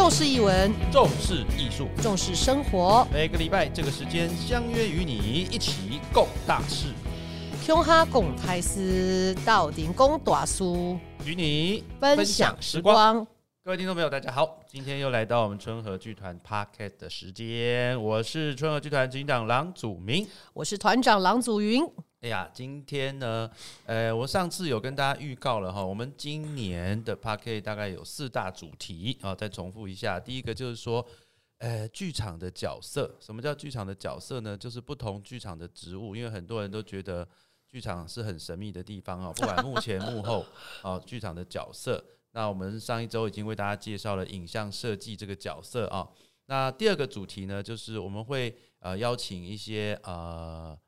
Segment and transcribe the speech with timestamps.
[0.00, 3.06] 重视译文，重视艺术，重视生活。
[3.12, 6.86] 每个礼拜这个时间相约与你一起共大事，
[7.62, 13.26] 胸哈共开司，到顶共大书，与你分享时光。
[13.62, 21.86] 各位听众朋友，大家好，今天又来到我们春和剧团 Parket 的时间，我是春和剧团执行长郎祖明，我是团长郎祖云。
[22.20, 23.50] 哎呀，今天呢，
[23.86, 30.20] 呃，我上次有跟大家预告了哈，我们今年的 p a r k e 大概有四大主题啊，再重复一下。
[30.20, 31.02] 第一个就是说，
[31.56, 34.54] 呃，剧场的角色，什么叫剧场的角色呢？
[34.54, 37.26] 就是不同剧场的职务，因为很多人都觉得
[37.66, 40.44] 剧场是很神秘的地方啊，不管幕前幕后
[40.82, 42.04] 啊，剧场的角色。
[42.32, 46.06] 那我们上一周已经为大家介绍了影像设计这个角色啊。
[46.48, 50.78] 那第二个主题呢，就是我们会呃邀请一些呃。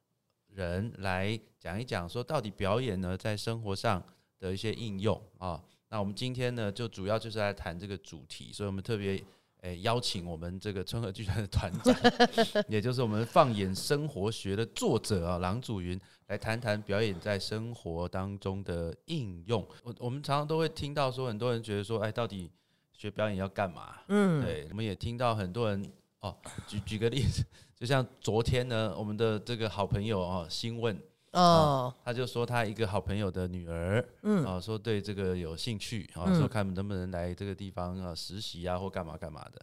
[0.55, 4.03] 人来讲一讲，说到底表演呢，在生活上
[4.39, 5.63] 的一些应用啊。
[5.89, 9.23] 那我们今天呢，就主要就是来谈这个主题，所以我们特别
[9.61, 11.95] 诶邀请我们这个春和剧团的团长，
[12.69, 19.67] 也就是我们放眼生活学的作者啊，郎祖云来谈谈表演在生活当中的应用。
[19.85, 22.51] 我我们常常都会听到说，很多人觉得说，哎，到底
[22.93, 23.97] 学表演要干嘛？
[24.09, 25.93] 嗯，对，我们也听到很多人
[26.23, 27.45] 哦，举举个例子。
[27.77, 30.97] 就像昨天呢，我们的这个好朋友哦，新问
[31.33, 39.61] 哦，他就说他一个好朋友的女儿，嗯啊，说对这个有兴趣啊，说看能不能来这个地方啊实习啊，或干嘛干嘛的。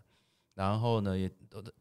[0.56, 1.32] 然后呢，也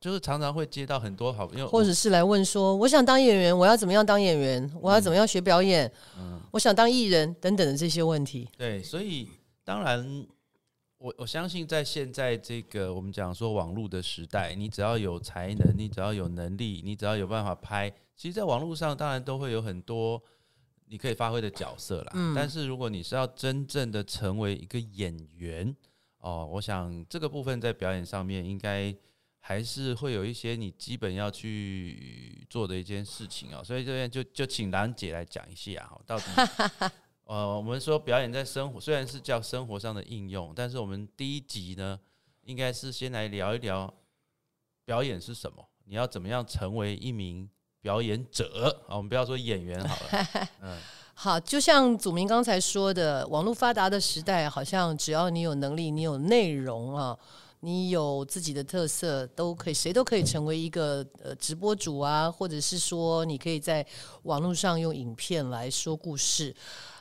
[0.01, 4.71] 就是常常会接到很多好朋友，或者是来问说，我想当演员，我要怎么样当演员？
[4.81, 5.91] 我要怎么样学表演？
[6.17, 8.49] 嗯，我想当艺人等等的这些问题。
[8.57, 9.29] 对，所以
[9.65, 10.25] 当然。
[10.99, 20.21] 我我相信，在现在这个我们讲说网络的时代，你只要有才能，你只要有能力，你只要有办法拍，其实，在网络上当然都会有很多
[20.87, 22.13] 你可以发挥的角色啦。
[22.15, 22.35] 嗯。
[22.35, 25.75] 但是，如果你是要真正的成为一个演员
[26.19, 28.93] 哦，我想这个部分在表演上面应该
[29.39, 33.63] 还是会有一些你基本要去做的一件事情哦。
[33.63, 36.25] 所以这边就就请兰姐来讲一下哈，到底。
[37.29, 42.01] 呃，我们说表演在生活，虽然是叫生活上的应用，但是我们第一集呢，
[42.45, 43.93] 应该是先来聊一聊
[44.87, 45.63] 表演是什么。
[45.85, 47.47] 你要怎么样成为一名
[47.83, 48.97] 表演者啊？
[48.97, 50.49] 我们不要说演员好了。
[50.63, 50.79] 嗯，
[51.13, 57.15] 好，就像祖明刚才说的，网络发达的时代，好像只要你有能力，你有内容啊，
[57.61, 63.87] 你有自己的特色，都可以，谁都可以成为一个呃直播主啊，或者是说，你可以在
[64.23, 66.57] 网络上用影片来说故事。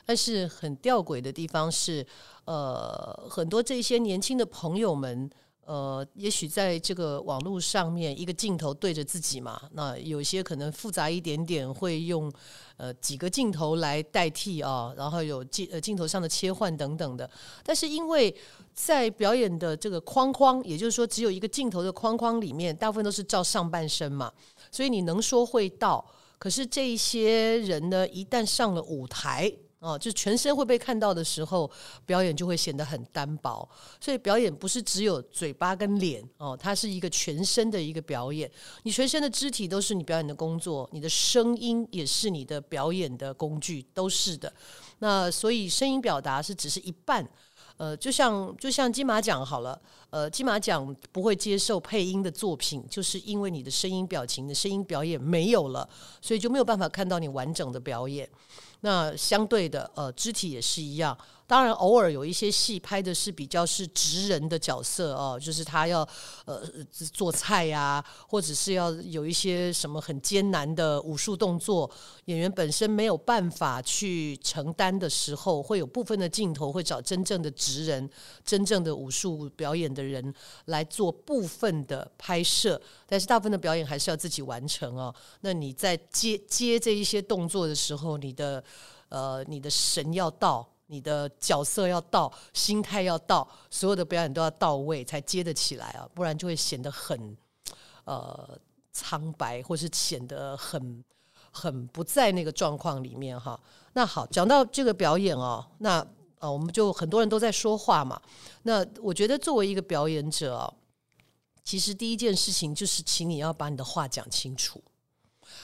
[0.08, 2.04] 但是很吊诡的地方是，
[2.46, 5.28] 呃，很多这些年轻的朋友们，
[5.66, 12.32] 呃，也许在这个网络上面，一个镜头对着自己嘛，那有些可能复杂一点点，会用
[12.78, 17.30] 呃几个镜头来代替啊，然后有镜呃镜头上的切换等等的。
[17.62, 18.34] 但是因为
[18.72, 24.32] 在表演的这个框框，也就是说只有一个镜头的框框里面，大部分都是照上半身嘛，
[24.72, 26.02] 所以你能说会道，
[26.38, 29.54] 可是这一些人呢，一旦上了舞台。
[29.80, 31.70] 哦，就全身会被看到的时候，
[32.04, 33.68] 表演就会显得很单薄。
[34.00, 38.50] 所以表演不是只有嘴巴跟脸哦，它是一个全身的一个表演。
[38.82, 44.52] 你全身的肢体都是你表演的工作，你的声音也是你的表演的工具，都是的。
[44.98, 47.28] 那所以声音表达是只是一半。
[47.76, 55.88] 呃，就像就像金马奖好了，呃，金马奖不会接受配音的作品，就是因为你的声音表情的声音表演没有了，
[56.20, 58.28] 所以就没有办法看到你完整的表演。
[58.80, 61.16] 那相对的，呃，肢体也是一样。
[61.48, 66.06] 当然，偶尔有一些戏拍的是比较是直人的角色哦，就是他要
[66.44, 66.60] 呃
[66.92, 71.90] 做菜呀，或者是要有一些什么很艰难的武术动作，
[72.26, 78.10] 演员本身没有办法去承担的时候，会有部分的镜头会找真正的直人、
[78.44, 80.34] 真正的武术表演的人
[80.66, 85.14] 来做部分的拍摄，但是大部分的表演还是要自己完成哦。
[85.40, 88.62] 那你在接接这一些动作的时候，你的
[89.08, 90.68] 呃你的神要到。
[90.90, 96.08] 你的角色要到，心态要到，所有的表演都要到位，才接得起来啊！
[96.14, 97.36] 不然就会显得很
[98.04, 98.58] 呃
[98.90, 101.04] 苍白，或是显得很
[101.50, 103.58] 很不在那个状况里面哈。
[103.92, 106.04] 那好，讲到这个表演哦，那
[106.38, 108.20] 呃，我们就很多人都在说话嘛。
[108.62, 110.72] 那我觉得作为一个表演者，
[111.64, 114.82] 其实第一件事情就是，请你要把你的话讲清楚。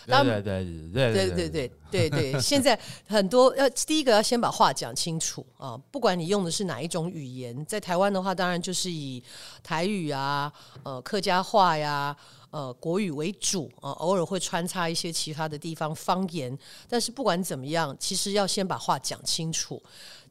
[0.06, 5.76] 对对对对对对对对现在很多要第一个要先把话讲清楚啊！
[5.90, 9.22] 不管你用的是哪一种语言，在台湾的话，当然就是以
[9.62, 10.52] 台语啊、
[10.82, 12.16] 呃客家话呀、
[12.50, 16.56] 呃国语为主啊，偶尔会穿插一些其他的地方方言。
[16.88, 19.82] 但是不管怎么样，其实要先把话讲清楚。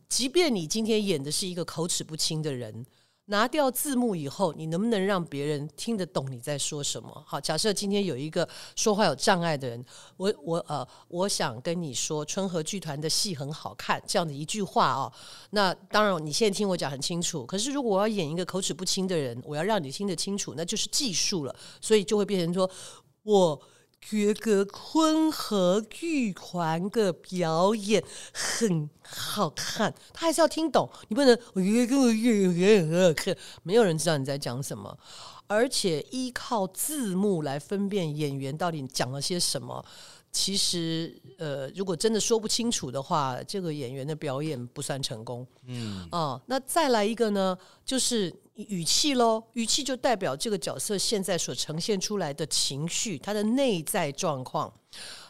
[0.10, 2.86] 即便你今天演的是一个口齿不清的人。
[3.26, 7.24] 拿掉字幕以后，你能不能让别人听得懂你在说什么？
[7.26, 9.86] 好，假设今天有一个说话有障碍的人，
[10.18, 15.12] 我我呃，我想跟你说，春和剧团的戏很好看，这样的一句话哦。
[15.52, 17.46] 那当然，你现在听我讲很清楚。
[17.46, 21.56] 可是如果我要演一个口齿不清的人，我要让你听得清楚，那就是技术了。
[21.80, 22.70] 所以就会变成说，
[23.24, 23.62] 我。
[24.10, 28.04] 觉得坤和剧团的表演
[28.34, 34.98] 很好看，他还是要听懂，你不能我觉得很好看，没有人知道你在讲什么，
[35.48, 39.84] 而且依靠字幕来分辨演员到底讲了些什么。
[40.32, 45.46] 其实，呃，如果真的说不清楚的话，这个演员的表演不算成功。
[45.68, 47.56] 嗯，啊，那再来一个呢，
[47.86, 49.44] 就是语气喽。
[49.54, 54.72] 语气就代表这个角色现在所呈现出来的情绪，他的内在状况。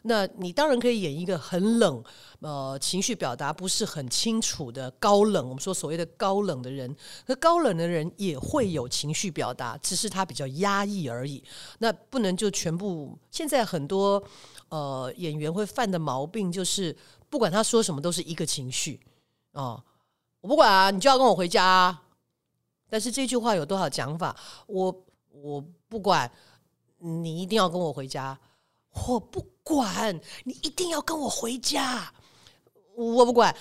[0.04, 2.04] 那你当然可以演一个很冷，
[2.42, 5.48] 呃，情绪表达不是很清楚的高冷。
[5.48, 6.94] 我们说所谓的高冷的人，
[7.26, 11.42] 可高冷的人也会有情绪表达，只是他比较压抑而已。
[11.80, 13.18] 那不能就全部。
[13.32, 14.24] 现在很多。
[14.70, 16.98] 呃，演员会犯的毛病就是，
[17.30, 19.00] 不管他说什么都是一个情绪
[19.52, 19.80] 哦，
[20.42, 21.96] 我不管啊，你就要跟我回家。
[22.94, 24.36] 但是这句话有多少讲法？
[24.68, 25.60] 我我
[25.90, 26.32] 不管，
[27.00, 28.40] 你一定要跟我回家。
[29.08, 32.14] 我不管，你一定要跟我回家。
[32.96, 33.56] 我不管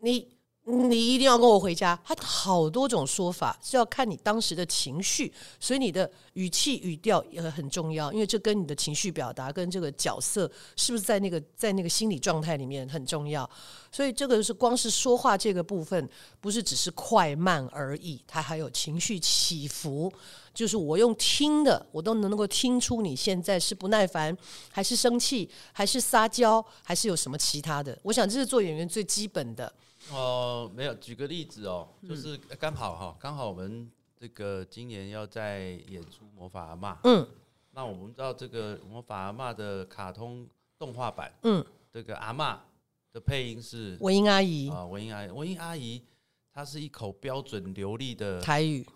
[0.00, 0.35] 你。
[0.68, 1.96] 你一定要跟我回家。
[2.04, 13.48] 他好多种说法是要看你当时的情绪，所以你的语气语调也很重要，因为这跟你的情绪表达跟这个角色是不是在那个在那个心理状态里面很重要。
[13.92, 16.08] 所以这个是光是说话这个部分，
[16.40, 20.12] 不是只是快慢而已，它还有情绪起伏。
[20.52, 24.36] 就是我用听的，我都能够听出你现在是不耐烦，
[24.72, 27.96] 还是生气，还是撒娇，还是有什么其他的。
[28.02, 29.72] 我想这是做演员最基本的。
[30.12, 37.26] 哦，没有，举个例子哦，就是刚好哈，刚好我们这个今年要在演出《魔法阿妈》，嗯，
[37.72, 40.46] 那我们知道这个《魔法阿妈》的卡通
[40.78, 42.60] 动画版，嗯，这个阿妈
[43.12, 44.70] 的配音是文英阿姨。
[44.70, 46.02] 啊，文英阿姨，文英阿姨，
[46.52, 48.86] 她是一口标准流利的台语，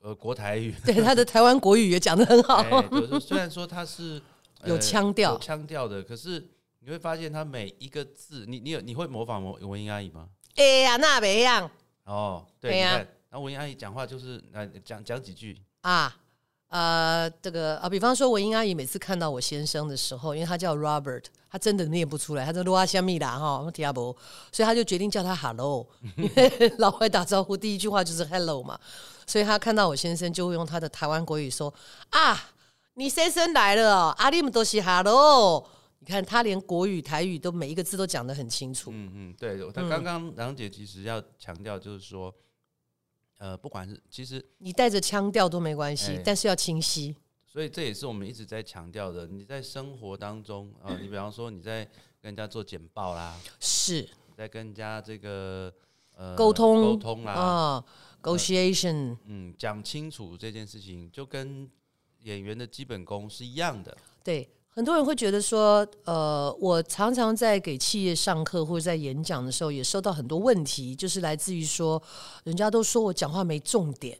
[0.00, 2.62] 呃，国台语， 对，她的台湾国语也讲的很好，
[3.18, 4.20] 虽然说她是
[4.66, 6.46] 有腔调，腔调的，可是
[6.80, 10.28] 你会发现她每一个字，你你有你会模仿文文英阿姨吗？
[10.56, 11.70] 哎呀，那别样
[12.04, 13.04] 哦，对呀。
[13.32, 16.12] 那文英阿姨讲话就是来讲讲几句啊，
[16.68, 24.14] 呃，这个啊，比方说文英阿姨每次看到我先生的时候，因为他叫 Robert，他真的念不出来，他说罗阿香蜜啦哈，听阿伯，
[24.50, 25.86] 所以他就决定叫他 Hello，
[26.18, 28.76] 因为老外打招呼第一句话就是 Hello 嘛，
[29.26, 31.72] 所以他看到我先生就会用他的台湾国语说
[32.10, 32.50] 啊，
[32.94, 35.64] 你先生来了，阿里姆都是 Hello。
[36.02, 38.90] 你看他连国语、台语都每一个字都讲得很清楚。
[38.90, 42.34] 嗯嗯，对，他刚刚梁姐其实要强调就是说，
[43.36, 47.14] 呃，不管是其实你带着腔调都没关系，但是要清晰。
[47.44, 49.26] 所以这也是我们一直在强调的。
[49.26, 55.70] 你在生活当中啊，你比方说你在跟人家做简报啦，是在跟人家这个
[56.16, 57.84] 呃沟通沟通啦啊
[58.22, 61.68] ，negotiation，嗯，讲清楚这件事情，就跟
[62.20, 63.94] 演员的基本功是一样的。
[64.24, 64.48] 对。
[64.72, 72.00] 很多人会觉得说，呃，我常常在给企业上课或者在演讲的时候，也收到很多问题，就是来自于说，
[72.44, 74.16] 人家都说我讲话没重点，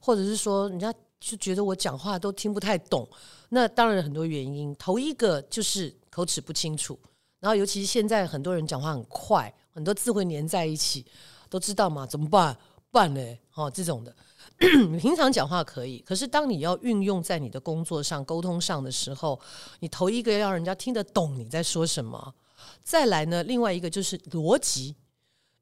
[0.00, 0.90] 或者是说，人家
[1.20, 3.06] 就觉得我讲话都听不太懂。
[3.50, 6.98] 那当然很多原因，头一个就是口齿不清楚，
[7.38, 11.04] 然后尤其是现在很多人讲话很快，很多字会连在一起，
[11.50, 12.06] 都知道嘛？
[12.06, 12.56] 怎么办？
[12.90, 13.20] 办呢？
[13.54, 14.16] 哦，这种的。
[15.00, 19.40] 平常讲话可以，可是当你要运用在你的工作上、沟通上的时候，
[19.80, 22.34] 你头一个要让人家听得懂你在说什么。
[22.82, 24.94] 再来呢，另外一个就是逻辑，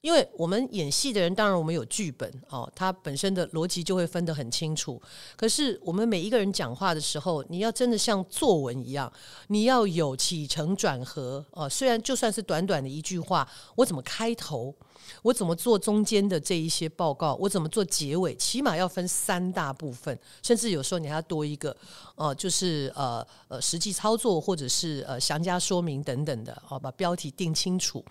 [0.01, 5.01] 因为我们演戏的人，当然我们有剧本哦，它本身的逻辑就会分得很清楚。
[5.37, 9.13] 可是我们每一个人讲话的时候，你要真的像作文一样，
[9.49, 11.69] 你要有起承转合哦。
[11.69, 14.75] 虽然就算是短短的一句话，我怎么开头？
[15.23, 17.35] 我怎么做中间的这一些报告？
[17.41, 18.37] 我怎么做结尾？
[18.37, 21.77] 起码要分三大部分，甚至有时候你还要多一个，
[22.15, 28.05] 呃，就是呃呃实际操作或者是呃详加说明等等的，哦，把标题定清楚。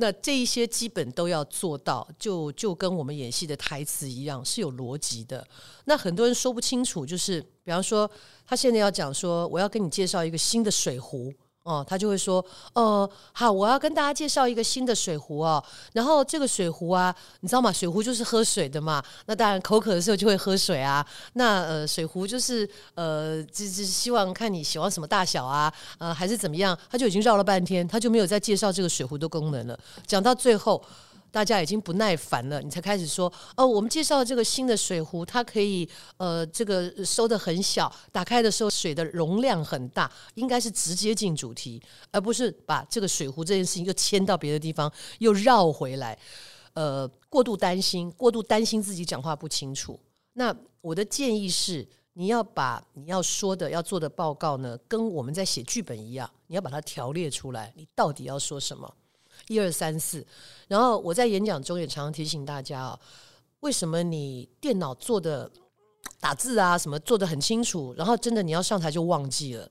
[0.00, 5.46] 那这一些基本都要做到，就就跟我们演戏的台词一样，是有逻辑的。
[5.84, 8.10] 那很多人说不清楚，就是比方说，
[8.46, 11.32] 他现在要讲说，我要跟你介绍一个新的水壶。
[11.62, 15.62] 哦，他就会说，呃，好，我要跟大家介绍一个新的水壶哦。
[15.92, 17.70] 然后这个水壶啊，你知道吗？
[17.70, 19.02] 水壶就是喝水的嘛。
[19.26, 21.06] 那当然口渴的时候就会喝水啊。
[21.34, 26.76] 那呃，水壶就是呃，就是希望看你喜欢什么大小啊，呃，还是怎么样？
[26.90, 29.78] 他就已经绕了半天，他就没有再介绍这个水壶的功能了。
[30.06, 30.82] 讲到最后，
[31.30, 46.18] 大家已经不耐烦了，你才开始说哦，我们介绍这个新的水壶，它可以呃这个收的很小，打开的时候水的容量很大，应该是直接进主题，而不是把这个水壶这件事情又迁到别的地方，又绕回来。
[46.74, 49.98] 呃，过度担心，过度担心自己讲话不清楚。
[50.34, 58.94] 那我的建议是，你要把你要说的、要做的报告呢，跟我们在写剧本一样，你要把它条列出来，你到底要说什么？
[59.50, 60.24] 一二三四。
[60.68, 63.00] 然后我在演讲中也常常提醒大家啊，
[63.60, 65.50] 为什么你电脑做的
[66.20, 69.68] 打字啊什么做的很清楚，然后真的你要上台就忘记了？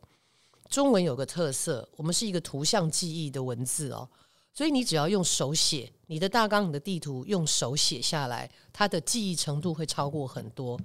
[0.68, 4.08] 中文有个特色，我们是一个图像记忆的文字哦。
[4.54, 10.78] 所以你只要用手写你的大纲、你的地图，用手写下来，它的记忆程度会超过很多。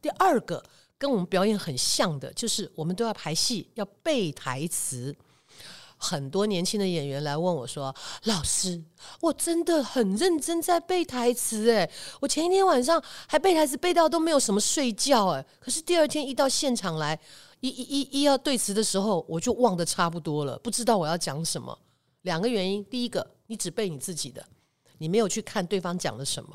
[0.00, 0.64] 第二个
[0.96, 5.14] 跟我们表演很像的，就是我们都要排戏，要背台词。
[5.98, 8.82] 很多年轻的演员来问我说：“老师，
[9.20, 11.90] 我真的很认真在背台词，诶，
[12.20, 17.18] 我前一天晚上还背台词背到都没有什么睡觉，诶，可是第二天一到现场来，
[17.60, 21.78] 一一一一要对词的时候，我就忘得差不多了，不知道我要讲什么。”
[22.22, 24.44] 两个原因，第一个，你只背你自己的，
[24.98, 26.50] 你没有去看对方讲了什么；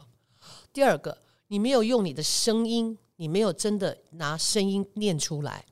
[0.72, 5.66] 第二个，你没有用你的声音，你没有真的拿声音念出来，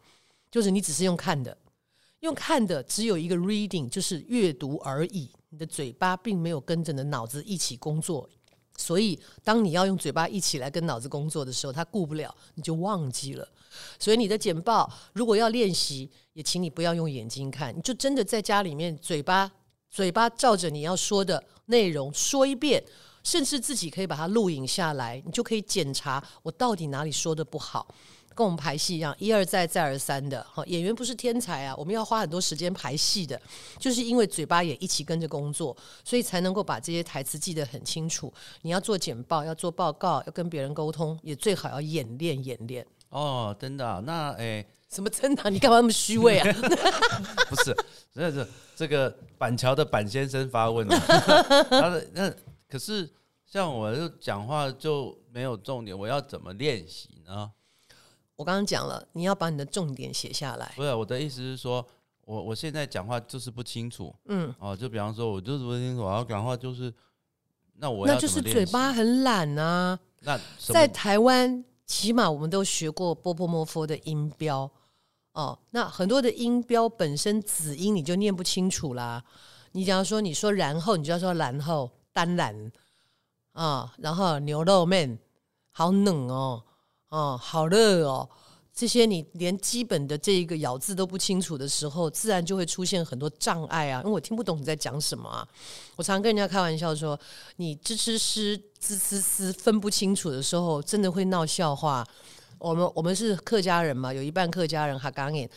[0.50, 1.56] 就是你只是用看的，
[2.22, 8.28] 用看的只有一个 reading，就是阅读而已，你的嘴巴并没有跟着你的脑子一起工作，
[8.78, 13.48] 所以当你要用嘴巴一起来跟脑子工作的时候，他顾不了，你就忘记了。
[14.00, 19.52] 所以你的简报如果要练习，也请你不要用眼睛看，你就真的在家里面嘴巴。
[19.90, 22.82] 嘴巴照着你要说的内容说一遍，
[23.26, 27.94] 甚至自己可以把它录影下来，你就可以检查我到底哪里说的不好。
[28.36, 30.46] 跟我们排戏一样，一而再再而三的。
[30.50, 33.40] 好，演员不是天才啊，我们要花很多时间排戏的，
[33.78, 38.32] 就是因为嘴巴也一起跟着工作，所以才能够把这些台词记得很清楚。
[38.62, 42.86] 你要做简报，要做报告，要跟别人沟通，也最好要演练演练。
[43.10, 44.02] 哦，真的？
[44.06, 44.66] 那诶。
[44.94, 45.50] 什么真的？
[45.50, 46.54] 你干嘛那么虚伪啊？
[47.48, 47.74] 不是，
[48.12, 48.46] 那是
[48.76, 52.30] 这个板桥的板先生发问 的那
[52.68, 53.10] 可是
[53.46, 57.50] 像我就讲话就没有重点，我要怎么练习呢？
[58.42, 60.74] 我刚刚讲了，你要把你的重点写下来。
[60.76, 61.86] 不是我的意思是说，
[62.26, 64.12] 我我现在讲话就是不清楚。
[64.26, 66.92] 嗯，哦，就比方说，我就是不清楚，我要讲话就是
[67.76, 70.00] 那我那就是嘴巴很懒啊。
[70.22, 74.68] 那在台湾，起码我们都学过波波摩佛的音标。
[75.34, 79.24] 哦，那很多的音标本身子音你就念不清楚啦。
[79.74, 82.72] 你假如说你说然后，你就要说然后当然
[83.52, 85.20] 啊，然后牛肉面
[85.70, 86.64] 好冷哦，
[87.12, 88.28] 哦好热哦，
[88.74, 94.00] 这些你连基本的这一个咬字都不清楚的时候，自然就会出现很多障碍啊。
[94.00, 95.46] 因为我听不懂你在讲什么啊。
[95.98, 97.20] 我常跟人家开玩笑说，
[97.58, 102.08] 你吱吱吱吱吱吱分不清楚的时候，真的会闹笑话。
[102.58, 105.50] 我们我们是客家人嘛，有一半客家人哈刚演。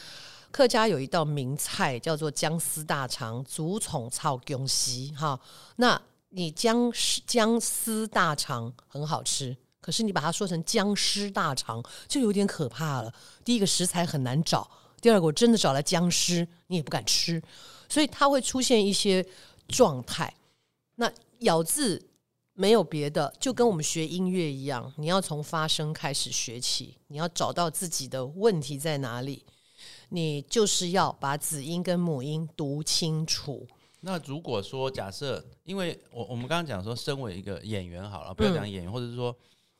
[0.51, 5.39] 客家有一道名菜叫做姜丝大肠，竹虫炒芎西哈。
[5.77, 13.13] 那你姜丝姜丝大肠很好吃，可是你把它说成僵尸大肠就有点可怕了。
[13.45, 14.71] 第一个食材很难找，
[15.03, 17.43] 第二个我真的找来僵尸，你也不敢吃，
[17.89, 19.23] 所以它会出现一些
[19.69, 20.33] 状态。
[20.95, 22.03] 那咬字。
[22.57, 29.45] 没有别的，就跟我们学音乐一样，你要从发声开始学起，你要找到自己的问题在哪里，
[30.11, 33.67] 你就是要把子音跟母音读清楚。
[34.03, 39.37] 那如果说假设，因为我我们刚刚讲说，身为一个演员好了，不要讲演员，或者是说，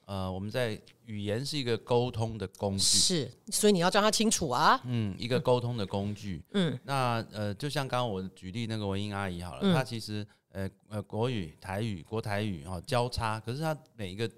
[0.07, 4.81] 呃，我们在语言是一个沟通的工具，是，所以你要教他清楚啊。
[4.85, 6.43] 嗯，一个沟通的工具。
[6.53, 10.27] 嗯，那呃，就像刚刚我举例那个文英阿姨好了，她其实。
[10.55, 14.31] 呃呃，国语、台语、国台语哈交叉，可是她每一个，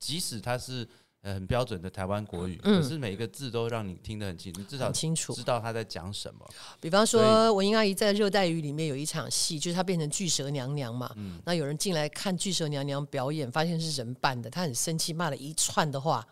[0.00, 0.84] 即使她是
[1.22, 6.48] 呃很标准的台湾国语，可是每一个字都让你听得很清，楚至少清楚知道他在讲什么。
[6.80, 11.12] 比方说，文英阿姨在《热带雨》里面有一场戏，就是她变成巨蛇娘娘嘛。
[11.16, 11.40] 嗯。
[11.44, 16.26] 那有人进来看巨蛇娘娘表演，发现是人扮的，她很生气，骂了一串的话。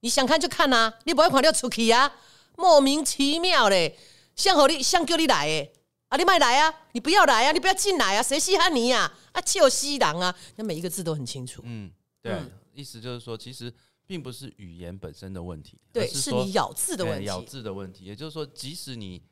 [0.00, 2.12] 你想看就看呐，你不要跑掉出去啊！
[2.56, 3.98] 莫名其妙嘞，
[4.36, 5.72] 像和你像叫你来诶。
[6.08, 6.72] 啊，你卖来啊！
[6.92, 7.50] 你不要来啊！
[7.50, 8.22] 你不要进来啊！
[8.22, 9.12] 谁稀罕你呀？
[9.32, 10.32] 啊，就西郎啊！
[10.54, 11.62] 那每一个字都很清楚。
[11.64, 11.90] 嗯，
[12.22, 12.38] 对，
[12.72, 13.72] 意思就是说，其实
[14.06, 17.26] 并不是语言本身的问题，对，是你咬字的问题。
[17.26, 19.22] 咬字的问题，也就是说，即使你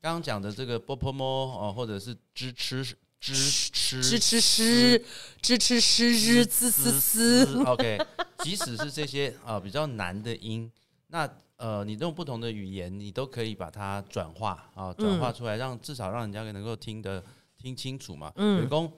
[0.00, 2.84] 刚刚讲的这个波波摸哦，或者是支吃
[3.18, 5.04] 支吃支吃诗
[5.40, 7.98] 支吃诗日滋滋滋，OK，
[8.44, 10.70] 即使是这些啊比较难的音，
[11.08, 11.30] 那。
[11.60, 17.22] 呃，你用不同的语言，你都可以把它转化啊，转化出来，让至少让人家能够听得
[17.58, 18.32] 听清楚嘛。
[18.36, 18.90] 嗯，工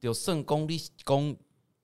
[0.00, 1.34] 有圣功力功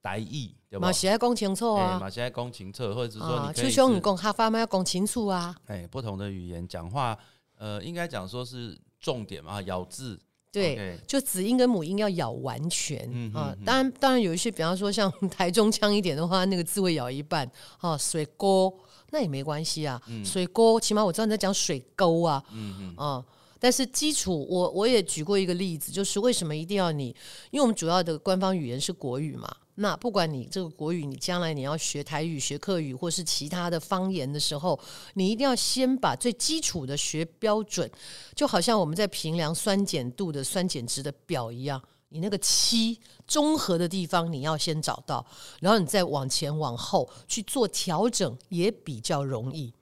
[0.07, 0.93] 台语，对吧嘛？
[0.93, 1.99] 是要讲清楚哎，啊。
[1.99, 5.53] 马现在公情策，或者是说啊，你可以是就像你讲哈发嘛要讲清楚啊。
[5.67, 7.19] 哎不同的语言讲话，
[7.59, 10.17] 呃，应该讲说是重点嘛，咬字
[10.53, 13.05] 对就子音跟母音要咬完全。
[13.13, 17.51] 嗯啊当然，当然有一些，比方说像 台中腔一点的话，那个字会咬一半。
[17.79, 18.73] 啊，水沟
[19.11, 22.41] 那也没关系啊，水沟起码我知道你在讲水沟啊。
[22.53, 23.25] 嗯嗯啊。
[23.59, 27.09] 但是基础，我我也举过一个例子，就是为什么一定要你？
[27.51, 29.51] 因为我们主要的官方语言是国语嘛。
[29.77, 34.79] 那不管你这个国语，你将来你要学台语、学客语，或是其他的方言的时候，
[35.15, 37.91] 你一定要先把最基础的学标准，
[38.35, 45.25] 就好像我们在评量酸碱度的酸碱值的表一样，你那个七综合的地方你要先找到，
[45.61, 49.73] 然后你再往前往后去做调整，也比较容易。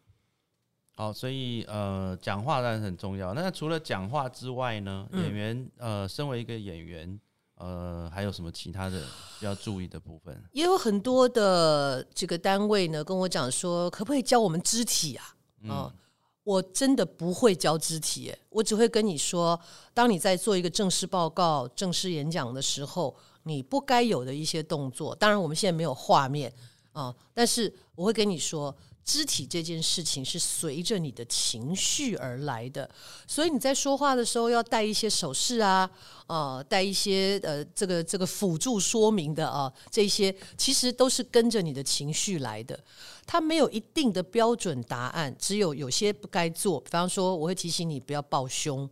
[0.97, 3.35] 好，所以呃，讲话当然很重要。
[3.35, 7.21] 那除了讲话之外呢，嗯演员呃，身为一个演员，
[7.57, 9.03] 呃，还有什么其他的
[9.41, 10.37] 要注意的部分？
[10.53, 15.37] 也有很多的这个单位呢跟我讲说，可不可以教我们肢体啊？
[15.69, 15.95] 啊、
[16.43, 19.59] 我真的不会教肢体，我只会跟你说，
[19.93, 25.15] 当你在做一个正式报告、正式演讲的时候，你不该有的一些动作。
[25.15, 26.53] 当然，我们现在没有画面
[26.93, 28.75] 啊、但是我会跟你说。
[29.05, 32.89] 肢体这件事情是随着你的情绪而来的，
[33.27, 35.89] 所以你在说话的时候要带一些手势啊，
[36.27, 42.79] 呃，带一些呃这个这个辅助说明的啊，这些其实都是跟着你的情绪来的。
[43.27, 46.81] 它没有一定的标准答案，只有有些不该做。
[46.81, 48.89] 比方说，我会提醒你不要抱胸，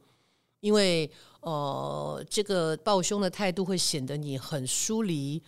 [0.60, 5.42] 因为呃，这个抱胸的态度会显得你很疏离。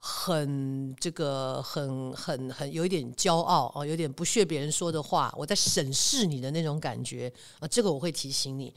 [0.00, 8.72] 很这个很很很有一点骄傲哦，有点不屑别人说的话，我在审视你的那种感觉啊，这个我会提醒你。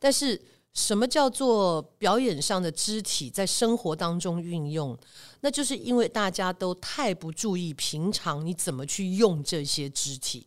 [0.00, 0.40] 但是
[0.72, 4.98] 什么叫做表演上的肢体在生活当中运用？
[5.40, 10.44] 那就是因为大家都太不注意平常你怎么去用这些肢体。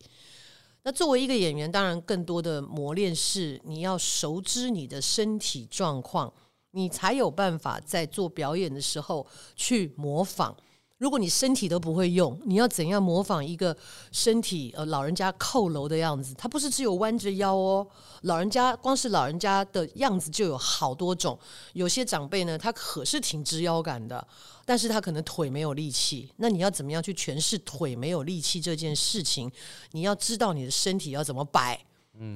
[0.84, 6.34] 那作为一个演员，当然更多的磨练是你要熟知你的身体状况。
[6.77, 10.55] 你才有办法在做表演的时候去模仿。
[10.99, 13.75] 如果你身体都不会用，你要怎样模仿一个
[14.11, 16.35] 身体呃老人家扣楼的样子？
[16.35, 17.87] 他不是只有弯着腰哦，
[18.21, 21.37] 老人家光是老人家的样子就有好多种。
[21.73, 24.27] 有些长辈呢，他可是挺直腰杆的，
[24.65, 26.31] 但是他可能腿没有力气。
[26.37, 29.51] 那你要怎么样去诠释腿没有力气这件事情？
[29.91, 31.79] 你要知道你的身体要怎么摆，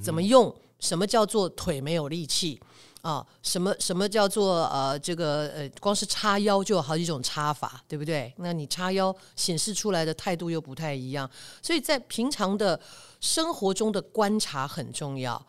[0.04, 2.62] 怎么用，什么叫做腿没有力气？
[3.02, 8.32] 啊，什么什么叫做呃，这个呃，光是叉腰就有好几种叉法，对不对？
[8.38, 11.28] 那你叉腰显示出来的态度又不太一样，
[11.64, 12.80] 所以在平常的
[13.20, 15.44] 生活中的观察很重要。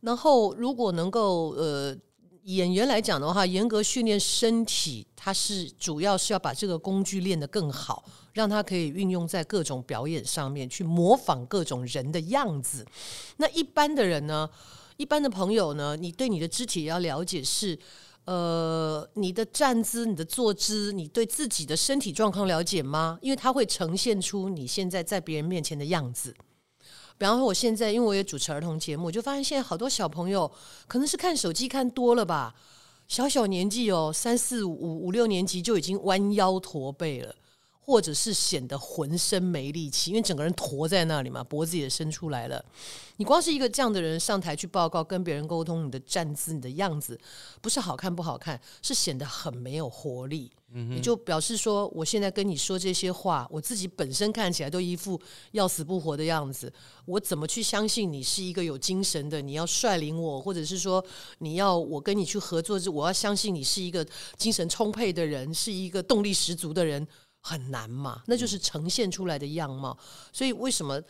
[0.00, 1.94] 然后，如果能够呃，
[2.44, 12.86] 演员来讲的话，严格训练身体，它是主要是要把这个工具练得更好，让它可以运用在各种表演上面，去模仿各种人的样子。
[13.36, 14.48] 那一般的人呢？
[14.96, 17.78] 一般的朋友呢，你对你的肢体要了解是，
[18.24, 23.18] 呃，你的站姿、你的坐姿，你对自己的身体状况了解吗？
[23.20, 26.34] 因为它会呈现出你现在在别人面前的样子。
[27.18, 30.50] 比方说，我现在因为我也主持儿童节目，我就发现现在好多小朋友
[30.86, 32.54] 可能是看手机看多了吧，
[33.08, 37.34] 小小年纪哦，三四五五六年级就已经弯腰驼背了。
[37.86, 42.62] 或者是显得浑身没力气，因为整个人驼在那里嘛，脖子也伸出来了。
[43.18, 47.16] 你光是一个这样的人上台去报告，跟别人沟通，你的站姿、你的样子，
[47.60, 50.50] 不是好看不好看，是显得很没有活力。
[50.72, 55.18] 你就表示说，我现在跟你说这些话，我自己本身看起来都一副
[55.52, 56.70] 要死不活的样子，
[57.06, 59.40] 我怎么去相信你是一个有精神的？
[59.40, 61.02] 你要率领我，或者是说
[61.38, 64.04] 你要我跟你去合作，我要相信你是一个
[64.36, 67.06] 精神充沛的人，是一个动力十足的人。
[67.46, 69.96] 很难嘛，那就是呈现出来的样貌。
[70.32, 71.00] 所以为什么？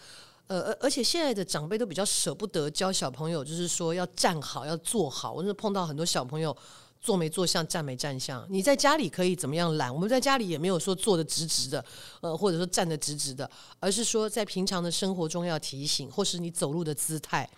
[0.49, 5.33] 呃，而而且现在的长辈都比较舍不得教小朋友，就是说要站好，要坐好。
[5.33, 6.57] 我是碰到很多小朋友
[7.01, 8.47] 坐没坐相，站没站相。
[8.49, 9.93] 你在家里可以怎么样懒？
[9.93, 11.85] 我们在家里也没有说坐的直直的，
[12.21, 17.49] 呃，或者说站的直直的，而是说在平常的生活中要提醒，或是你走路的姿态。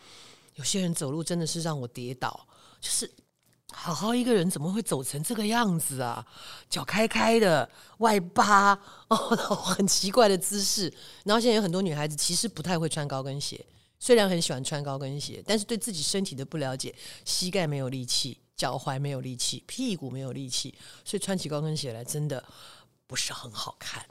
[0.55, 2.47] 有些人走路真的是让我跌倒，
[2.81, 3.11] 就是。
[3.73, 6.27] 好好一个人怎么会走成这个样子啊？
[6.71, 8.73] 脚开开的，外八
[9.09, 10.93] 哦，很奇怪的姿势。
[11.25, 13.65] 然后现在有很多女孩子其实不太会穿高跟鞋，
[14.01, 22.43] 虽然很喜欢穿高跟鞋，但是对自己身体的不了解，膝盖没有力气，脚踝没有力气，屁股没有力气，所以穿起高跟鞋来真的
[23.07, 24.05] 不是很好看。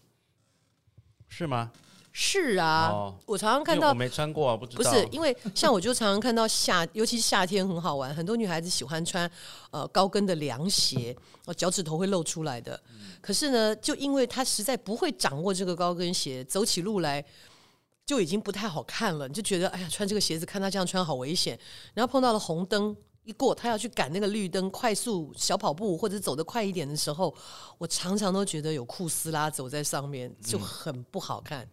[1.28, 1.72] 是吗？
[2.20, 4.84] 是啊，哦我常常看到我没穿过啊，不知道。
[4.84, 9.30] 不是，因为像我就常常看到夏， 尤其是夏天很好玩，很多女孩子喜欢穿
[9.70, 12.82] 呃高跟的凉鞋，哦脚趾头会露出来的。
[13.22, 17.24] 可是呢，就因为她实在不会掌握这个高跟鞋，走起路来
[18.04, 21.60] 就已经不太好看了，你就觉得哎呀，穿这个鞋子看她这样穿好危险。
[21.94, 27.32] 然后碰到了红灯一过，她要去赶那个绿灯，快速小跑步或者走得快一点的时候，
[27.78, 31.70] 我常常都觉得有库斯拉走在上面就很不好看。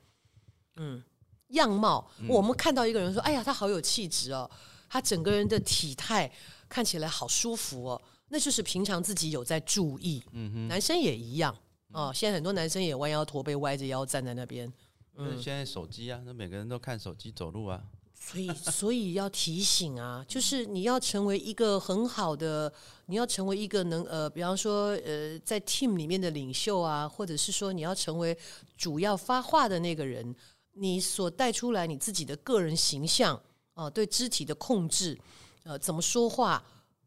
[1.49, 4.51] 样貌，我们看到一个人说：“哎呀，他好有气质哦，
[4.89, 6.31] 他整个人的体态
[6.69, 10.23] 看起来好舒服哦。”那就是平常自己有在注意。
[10.33, 11.55] 嗯哼男生也一样
[11.93, 12.11] 哦。
[12.13, 14.73] 现在很多男生也弯腰驼背，歪着腰站在那边，
[15.17, 17.85] 嗯现在手机啊，那每个人都看手机走路啊。
[18.19, 22.73] 所以 所以要提醒啊，就是你要成为一个很好的，
[23.07, 28.37] 你要成为一个能呃，比方说呃，在 team 里面的领袖啊，或者是说你要成为
[28.79, 30.35] 主要发话的那个人，
[30.75, 33.41] 你所带出来你自己的个人形象
[33.75, 35.19] 啊、对肢体的控制，
[35.65, 36.65] 呃，怎么说话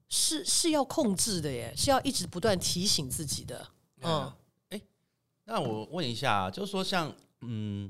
[0.09, 3.65] 是是要控制的耶，是要一直不断提醒自己的。
[4.01, 4.33] 嗯，
[4.69, 4.81] 哎，
[5.45, 7.89] 那我问一下啊，就是说像嗯，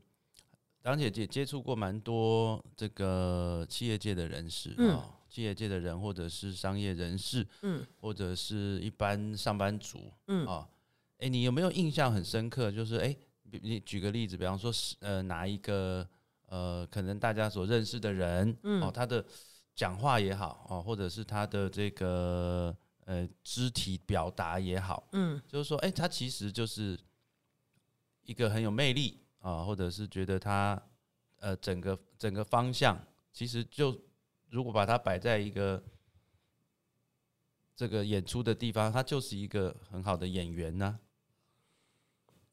[0.84, 10.68] 梁姐姐接触过蛮多这个企业界的人士啊、嗯企业界的人或者是商业人士，嗯，或者是一般上班族，嗯啊，
[11.18, 12.72] 哎，你有没有印象很深刻？
[12.72, 13.16] 就是哎，
[13.50, 16.08] 比你举个例子，比方说是呃哪一个
[16.48, 18.82] 呃可能大家所认识的人，嗯。
[18.82, 19.24] 哦，他的
[19.76, 25.42] 讲话也好，哦，或者是他的这个呃肢体表达也好，嗯。
[25.48, 27.00] 就是说，哎、他其实就是
[28.24, 30.82] 一个很有魅力啊，或者是觉得他
[31.40, 33.00] 呃整个整个方向，
[33.32, 33.98] 其实就
[34.50, 35.84] 如果把它摆在一个
[37.76, 41.00] 这个演出的地方，他就是一个很好的演员呢、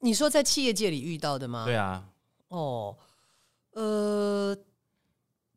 [0.05, 1.65] 你说在企业界里遇到的吗？
[1.65, 2.05] 对啊，
[2.49, 2.95] 哦，
[3.71, 4.55] 呃，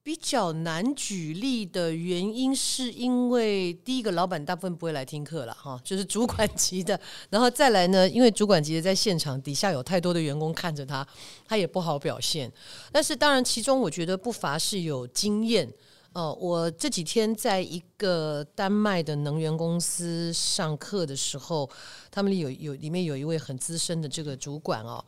[0.02, 11.06] 比较难举例的原因是因为第一个，老板大部分不会来听课了哈，就是主管级的， 然后再来呢，因为主管级的在现场，底下有太多的员工看着他，
[11.46, 12.50] 他也不好表现。
[12.90, 15.70] 但是当然，其中我觉得不乏是有经验。
[16.18, 21.70] 哦，我这几天在一个丹麦的能源公司上课的时候，
[22.10, 25.04] 他们里有有里面有一位很资深的这个主管哦，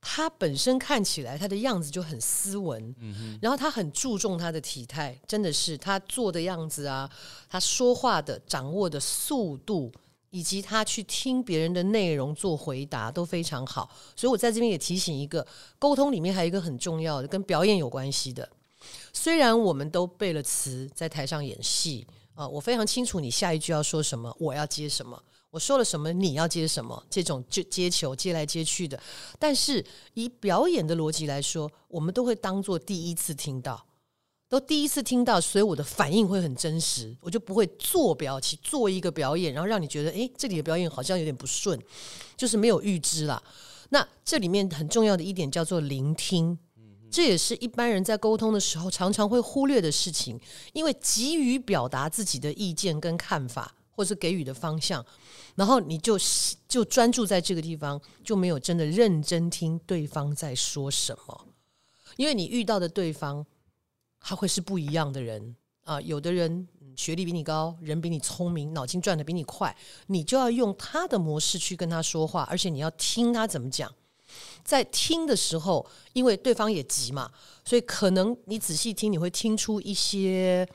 [0.00, 7.10] 他本身看起来他的样子就很斯文，嗯然后他很注重他的体态，真的是他做的样子啊，
[7.50, 9.92] 他说话的掌握的速度，
[10.30, 13.90] 以及他去听别人的内容做回答都非常好。
[14.16, 15.46] 所以我在这边也提醒一个，
[15.78, 18.48] 沟通里面还有一个很重要的，跟表演有关系的。
[19.12, 25.22] 虽然我们都背了词，在台上演戏啊、我非常清楚你下一句要说什么，我要接什么。
[25.50, 28.98] 我说了什么，你要接什么，这种就接球接来接去的。
[29.38, 33.84] 但是以表演的逻辑来说，我们都会当做第一次听到，
[34.48, 41.78] 都第一次听到，所以我的反应会很真实，我就不会做表情，做一个表演，然后让你觉得，诶，这里的表演好像有点不顺，
[42.36, 43.42] 就是没有预知啦。
[43.90, 46.56] 那这里面很重要的一点叫做聆听。
[47.10, 50.40] 这也是一般人在沟通的时候常常会忽略的事情，
[50.72, 55.04] 因为急于表达自己的意见跟看法，或是给予的方向，
[55.56, 56.18] 然后你就
[56.68, 61.46] 就专注在这个地方，就没有真的认真听对方在说什么。
[62.16, 63.44] 因为你遇到的对方，
[64.20, 73.92] 他会是不一样的人啊、有的人学历比你高，人比你聪明，脑筋转的比你快，你就要用他的模式去跟他说话，而且你要听他怎么讲。
[74.64, 77.30] 在听的时候，因为对方也急嘛，
[77.64, 80.68] 所以可能你仔细听，你会听出一些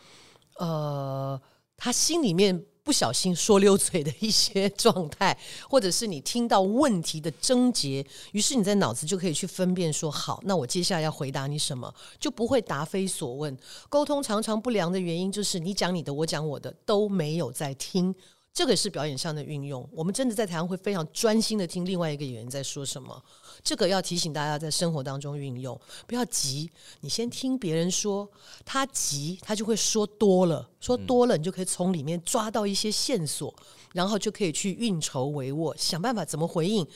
[0.58, 1.40] 呃，
[1.78, 5.38] 他心里面不小心说溜嘴的一些状态，
[5.70, 13.58] 或者是你听到问题的症结，于是你在脑子就可以去分辨说，好，那我接下来要回答你什么，就不会答非所问。
[13.90, 18.14] 沟通常常不良的原因就是你讲你的，我讲我的，都没有在听。
[18.56, 23.22] 这个是表演上的运用，我们真的在台上会非常专心的听另外一个演员在说什么。
[23.62, 28.26] 这个要提醒大家在生活当中运用，不要急，你先听别人说，
[28.64, 33.54] 他急他就会说多了，说多了你就可以从里面抓到一些线索，
[33.92, 36.88] 然后就可以去运筹帷幄，想办法怎么回应，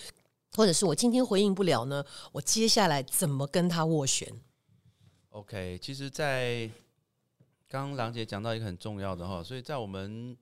[0.56, 4.32] 或者是我今天回应不了呢，我接下来怎么跟他斡旋
[5.32, 6.70] ？OK，其实，在
[7.68, 10.38] 刚刚郎姐讲到一个很重要的哈，所以在我们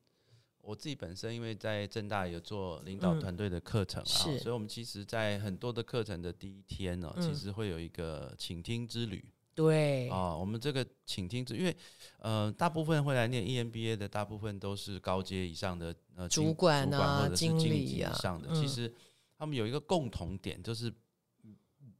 [0.68, 9.24] 我自己本身，因为在正大有做领导嗯团队的课程啊，是所以我们其实，在很多的课程的第一天呢、嗯其实会有一个倾听之旅
[9.56, 10.36] 对，啊。
[10.36, 11.74] 我们这个倾听之，因为
[12.20, 18.94] 呃，大部分会来念 EMBA 的，大部分都是高阶以上的呃主管主管啊或者是经经理级以上的，嗯其实
[19.38, 20.94] 他们有一个共同点，就是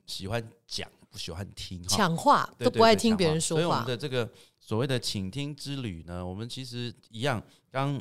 [0.06, 3.88] 喜欢讲不喜欢听哈，抢话对都不爱听别人说话所以我们。
[3.88, 7.98] 的这个所谓的倾听之旅呢，我们其实一样，刚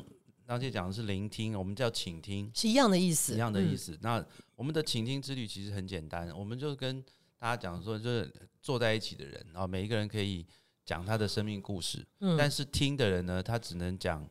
[0.47, 3.77] 刚姐讲的是聆听，我们叫倾听，是一样的意思，一样的意嗯。
[3.77, 3.99] 思。
[4.01, 7.03] 那我们的倾听之旅其实很简单，我们就跟
[7.37, 10.47] 大家讲说，就是坐在一起的人，然后每一个人可以
[10.85, 12.37] 讲他的生命故事，嗯。
[12.37, 14.25] 但是听的人呢，他只能讲，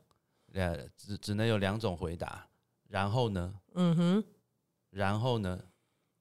[0.55, 2.48] 呃，只只能有两种回答，
[2.88, 4.24] 然后呢，嗯哼，
[4.88, 5.64] 然后呢，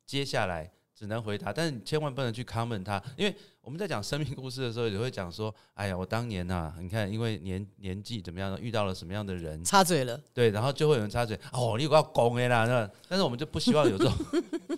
[0.06, 10.18] 接下来只能回答，但是你千万不能去 comment 他，因为我们在讲生命故事的时候，也会讲说，哎呀，我当年呐、你看，因为年年纪怎么样，遇到了什么样的人，插嘴了。
[10.34, 14.14] 对，然后就会有人插嘴，哦，你有个要讲的啦，那但是我们就不希望有这种，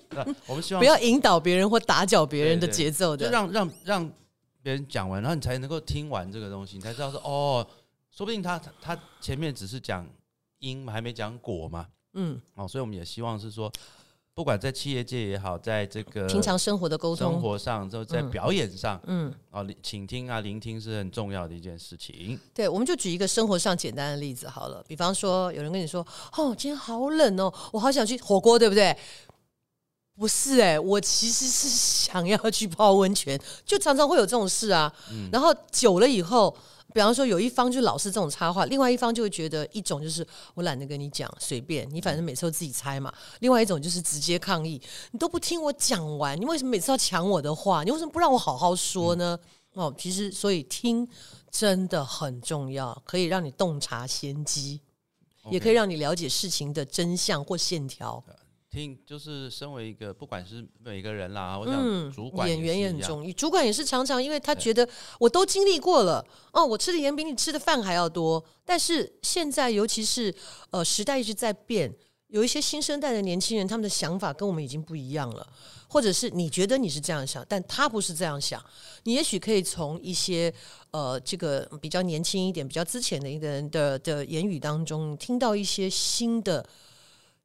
[0.09, 3.25] 那 我们希望不要引导别人或打搅别人的节奏的。
[3.27, 4.11] 就让让让
[4.63, 7.67] 别人讲完，然后你才能够听完这个东西，你才知道说，哦，
[8.09, 10.07] 说不定他他他前面只是讲
[10.57, 13.71] 因，还没讲果嘛，嗯，哦，所以我们也希望是说，
[14.37, 22.39] 不管在企业界也好，在这个平常生活的沟通生，活上，就在嗯表演上，嗯，哦，聆倾听啊，聆听是很重要的一件事情。
[22.53, 24.85] 对，我们就举一个生活上简单的例子好了。
[24.87, 26.05] 比方说，有人跟你说
[26.37, 28.95] ：“哦，今天好冷哦，我好想去火锅，对不对？”
[30.15, 34.93] 不是哎、我其实是想要去泡温泉，就常常会有这种事啊。
[35.31, 36.55] 然后久了以后，
[36.97, 43.13] 比方说有一方就老是这种插话，另外一方就会觉得一种就是我懒得跟你讲，随便你，反正每次都自己猜嘛。
[43.41, 44.81] 另外一种就是直接抗议，
[45.11, 47.83] 你都不听我讲完，你为什么每次要抢我的话？
[47.83, 49.37] 你为什么不让我好好说呢？
[49.73, 51.07] 哦，其实所以听
[51.51, 54.81] 真的很重要，可以让你洞察先机，
[55.51, 58.23] 也可以让你了解事情的真相或线条。
[58.69, 64.87] 听，就是身为一个，不管是每个人啦，我想嗯主管演员也很重要，主管也是常常因为他觉得
[65.19, 68.43] 我都经历过了，哦，我吃的盐比你吃的饭还要多。
[68.65, 70.33] 但是现在，尤其是
[70.71, 71.91] 呃时代一直在变，
[72.27, 75.47] 有一些新生代的年轻人，他们的想法跟我们已经不一样了，
[75.87, 78.61] 或者是你觉得你是这样想，但他不是这样想。
[79.03, 80.53] 你也许可以从一些
[80.91, 86.67] 呃这个比较年轻一点、比较之前的一个人的的言语当中，听到一些新的。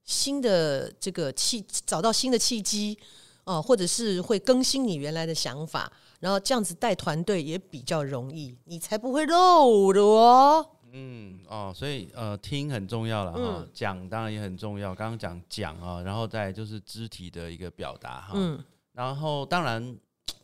[0.04, 2.98] 新的这个契，找到新的契机，
[3.44, 10.66] 啊、或者是会更新你原来的想法，然后这样子带团队也比较容易，你才不会漏的哦。
[10.94, 14.94] 嗯哦，所以呃，听很重要了哈嗯，讲当然也很重要。
[14.94, 18.62] 刚刚讲讲啊，然后再就是肢体的一个表达哈，嗯，
[18.92, 19.96] 然后当然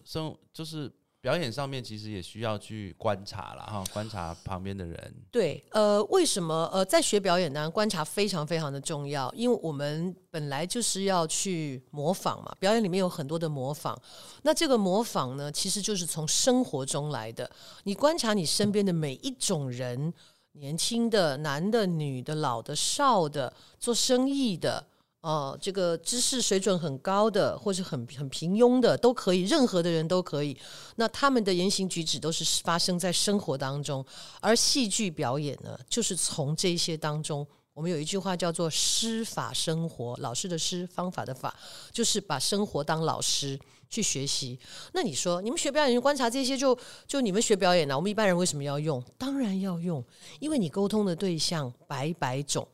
[0.04, 5.14] 生就是表演上面其实也需要去观察了哈，观察旁边的人。
[5.32, 7.68] 对，呃，为什么呃，在学表演呢？
[7.68, 14.00] 观察非常非常的重要，因为我们本来就是要去模仿嘛，表演里面有很多的模仿。
[14.42, 17.50] 那这个模仿呢，其实就是从生活中来的。
[17.82, 20.14] 你观察你身边的每一种人，
[20.52, 24.86] 年轻的、男的、女的、老的、少的，做生意的。
[25.20, 30.56] 哦，这个知识水准很高的，或是很很平庸的，都可以，任何的人都可以。
[30.94, 34.04] 那他们的言行举止都是发生在生活当中，
[34.40, 41.52] 而戏剧表演呢，就是从这些当中，我们有一句话叫做“师法生活”，老师的师，方法的法，
[41.90, 43.58] 就是把生活当老师
[43.90, 44.56] 去学习。
[44.92, 46.78] 那你说，你们学表演观察这些就，
[47.08, 49.02] 就你们学表演呢、我们一般人为什么要用？
[49.18, 50.02] 当然要用，
[50.38, 52.66] 因为你沟通的对象百百种。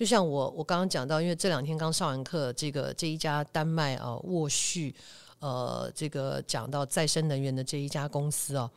[0.00, 4.94] 就像我我刚刚讲到，因为这两天刚上完课，这个这一家丹麦啊沃旭，
[5.40, 8.70] 呃，这个讲到再生能源的这一家公司啊，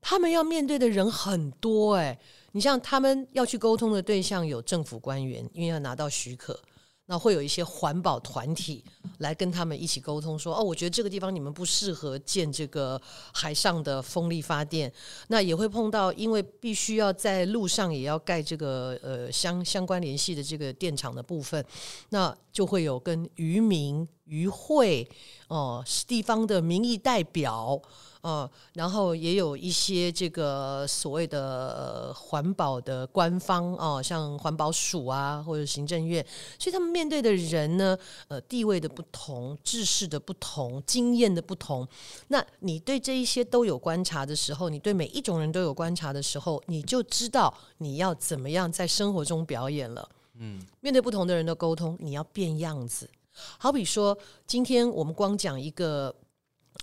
[0.00, 2.18] 他们要面对的人很多哎、
[2.50, 6.58] 你像他们要去沟通的对象有政府官员，因为要拿到许可，
[7.06, 8.84] 那会有一些环保团体
[9.18, 13.00] 来跟他们一起沟通说，哦，我觉得这个地方你们不适合建这个
[13.32, 14.92] 海上的风力发电，
[15.28, 21.64] 那也会碰到，因为必须要在路上也要盖这个呃相相关联系的这个电厂的部分，
[22.10, 25.08] 那就会有跟渔民、渔会
[25.48, 27.80] 哦、地方的民意代表。
[28.22, 31.40] 呃，然后也有一些这个所谓的
[31.76, 36.24] 呃环保的官方哦、像环保署啊，或者行政院，
[36.56, 41.84] 所以他们面对的人呢，呃，地位的不同、知识的不同、经验的不同，
[42.28, 50.08] 那你对这一些都有观察的时候，你对每一种人都有观察的时候，你就知道你要怎么样在生活中表演了。
[50.38, 53.10] 嗯，面对不同的人的沟通，你要变样子。
[53.58, 54.16] 好比说，
[54.46, 56.14] 今天我们光讲一个。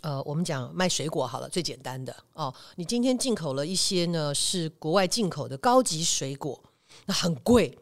[0.01, 2.53] 呃，我们讲卖水果好了，最简单的哦。
[2.75, 6.63] 你今天进口了一些呢，是国外进口的高级水果，
[7.07, 7.75] 那很贵。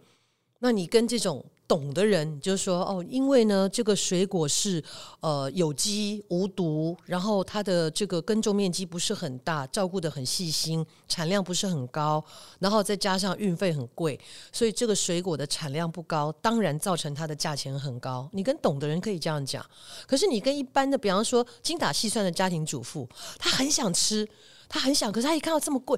[0.59, 4.81] 那你跟这种懂的人就说哦，因为呢，这个水果是
[5.19, 12.23] 呃有机无毒，然后它的这个耕种面积不是很大，照顾的很细心，产量不是很高，
[12.59, 14.17] 然后再加上运费很贵，
[14.51, 18.29] 所以这个水果的产量不高，当然造成它的价钱很高。
[18.31, 19.65] 你跟懂的人可以这样讲，
[20.07, 24.25] 可是你跟一般的，比方说精打细算的家庭主妇，他很想吃。
[24.69, 25.97] 他很想，可是他一看到这么贵，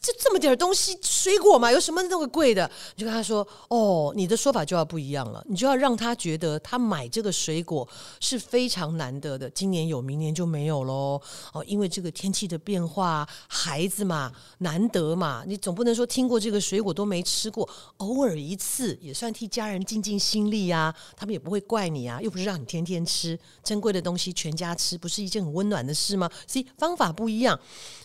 [0.00, 2.70] 就这么点东西，水果嘛，有什么那么贵的？
[2.96, 7.88] 你就跟他说：“哦，你的说法就要不一样了，你就要让他觉得他买这个水果
[8.20, 11.20] 是非常难得的，今年有，明年就没有喽。
[11.52, 26.30] 哦，因为这个天气的变化，孩子嘛，难得嘛，你总不能说听过这个水果都没吃过，偶尔一次也算替家人尽尽心力啊，他们也不会怪你啊，又不是让你天天吃珍贵的东西，全家吃，不是一件很温暖的事吗？
[26.46, 27.58] 所以方法不一样。”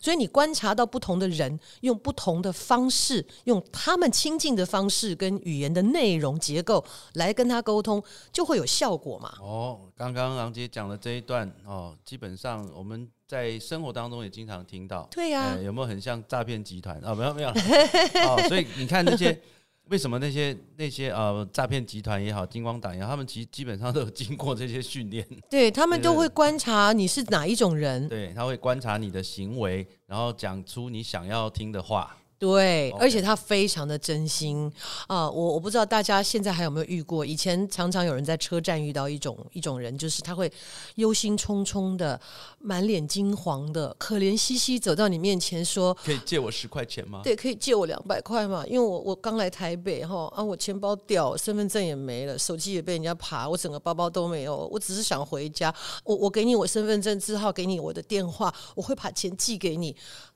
[0.06, 9.34] 所以你观察到不同的人用不同的方式，用他们亲近的方式跟语言的内容结构来跟他沟通，就会有效果嘛？
[9.42, 15.08] 哦，刚刚郎姐讲的这一段哦，基本上我们在生活当中也经常听到。
[15.10, 17.16] 对呀，有没有很像诈骗集团啊？
[17.16, 17.50] 没有没有。
[17.50, 19.42] 哦，所以你看那些。
[19.90, 32.16] 为什么那些那些呃诈骗集团也好，金光党也好，他们其实 基本上都有经过这些训练， 对他们都会观察你是哪一种人，对他会观察你的行为，然后讲出你想要听的话。
[32.38, 34.72] 对，而且他非常的真心
[35.08, 35.30] 啊！
[35.30, 40.52] 我我不知道大家现在还有没有遇过，以前常常有人在车站遇到一种一种人，就是他会
[40.96, 42.20] 忧心忡忡的，
[42.60, 48.66] 满脸金黄的，可怜兮兮走到你面前说：“可以借我十块钱吗？”对，可以借我两百块嘛？
[48.68, 55.74] 因为我我刚来台北哈啊，我钱包掉，身份证也没了，手机也被人家扒，我整个包包都没有，我只是想回家。
[56.04, 59.96] 我我给你我身份证字号，给你我的电话，我会把钱寄给你。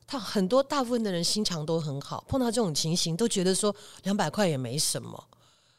[0.09, 5.23] 他很多大部分的人心肠都很好，碰到这种情形都觉得说两百块也没什么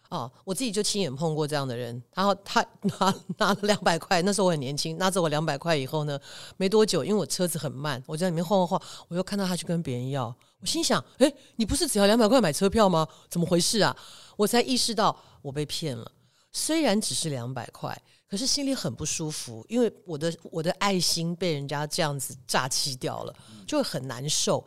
[0.08, 0.30] 哦。
[0.44, 2.64] 我自己就亲眼碰过这样的人，然后他
[3.00, 6.16] 拿拿了两百块，那时候我很年轻，拿着我两百块以后呢，
[6.56, 13.08] 没多久，因为我车子很慢，我在里面晃晃晃，我又看到他去跟别人要，我心想：哎，你不是只要两百块买车票吗？
[13.28, 13.96] 怎么回事啊？
[14.36, 16.08] 我才意识到我被骗了，
[16.52, 18.00] 虽然只是两百块。
[18.30, 23.34] 可是心里很不舒服，因为我的我的爱心被人家这样子诈欺掉了，
[23.66, 24.64] 就会很难受。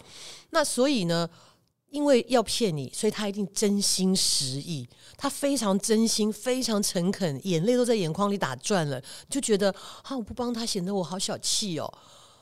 [0.49, 1.29] 那所以呢，
[1.89, 11.89] 因为要骗你，所以他一定真心实意，他非常真心，非常诚恳，眼泪都在眼眶里打转了，就觉得啊，我不帮他显得我好小气哦，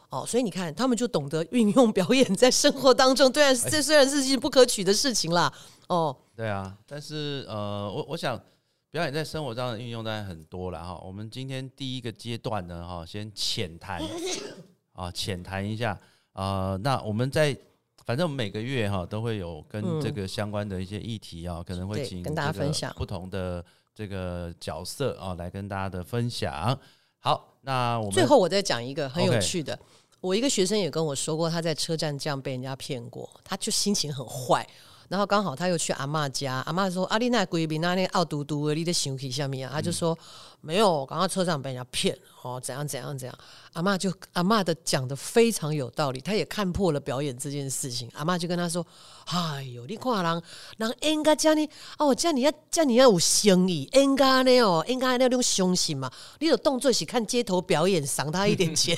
[0.10, 5.54] 哦，所以你看，他们就懂得运用表演在生活当中， 虽然这虽然是件不可取的事情啦，
[5.88, 8.42] 哦，对啊，但是呃，我我想。
[8.92, 11.02] 表演在生活上的运用当然很多了哈。
[11.04, 14.02] 我们今天第一个阶段呢，哈，先浅谈
[14.92, 15.98] 啊，浅谈一下
[16.34, 16.78] 啊。
[16.84, 17.58] 那我们在
[18.06, 23.64] 反正我们每个月哈都会有跟这个相关的一些议题啊，可能会请跟大家分享不同的
[23.96, 26.78] 这个角色啊，来跟大家的分享。
[27.20, 29.80] 好，那我们最后我再讲一个很有趣的。
[30.20, 34.68] 我一个学生也跟我说过，他在车站这样被人家骗过，他就心情很坏。
[35.12, 40.18] 然后刚好他又去阿妈家，阿妈说：“阿丽娜贵宾那那奥嘟嘟，你在想起什么啊？”他就说
[40.62, 43.38] ：“没有，刚刚车上被人家骗哦，怎样怎样怎样。”
[43.74, 48.10] 阿妈就阿妈的讲的非常有道理，她也看破了表演这件事情。
[48.14, 48.86] 阿妈就跟他说
[49.26, 50.44] ：“哎呦，你看人，
[50.78, 56.12] 人应该叫你哦，叫你要叫你要有生意，应该呢哦，应该那种相信嘛。
[56.40, 58.98] 你有动作是看街头表演，赏他一点钱，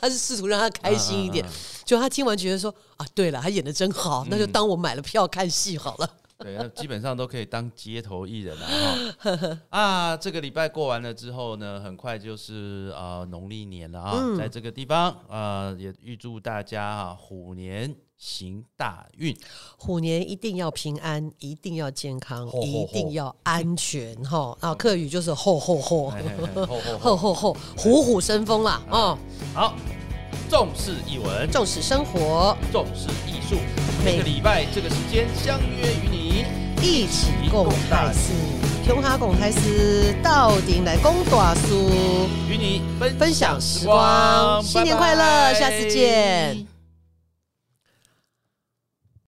[0.00, 1.46] 他是试图让他开心一点。”
[1.86, 6.10] 就他听完觉得说啊，对了，他演的真好，那就当我买了票看戏好了。
[6.42, 8.66] 对，那基本上都可以当街头艺人了
[9.18, 9.58] 哈。
[9.70, 19.36] 啊，这个礼拜过完了之后呢，很快就是啊农历年了啊，在这个地方啊，也预祝大家啊虎年行大运，
[19.76, 24.56] 虎年一定要平安，一定要健康，一定要安全哈。
[24.60, 26.12] 啊，客语就是吼吼吼，
[27.04, 29.18] 吼吼 吼，虎虎生风啦哦。
[29.54, 29.74] 好。
[30.52, 33.56] 重视译文，重视生活，重视艺术。
[34.04, 36.44] 每个礼拜这个时间相约与你。
[36.82, 38.34] 一起共大事，
[38.84, 41.88] 琼哈共台师到底来共大书，
[42.50, 42.82] 与你
[43.18, 44.62] 分享时光。
[44.62, 46.71] 新年快乐，下次见。